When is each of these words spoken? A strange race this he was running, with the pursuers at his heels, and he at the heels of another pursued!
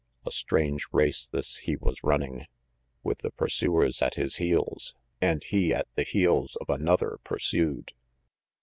A 0.25 0.31
strange 0.31 0.87
race 0.91 1.27
this 1.27 1.57
he 1.57 1.75
was 1.75 2.03
running, 2.03 2.47
with 3.03 3.19
the 3.19 3.29
pursuers 3.29 4.01
at 4.01 4.15
his 4.15 4.37
heels, 4.37 4.95
and 5.21 5.43
he 5.43 5.75
at 5.75 5.87
the 5.93 6.01
heels 6.01 6.55
of 6.59 6.71
another 6.71 7.19
pursued! 7.23 7.93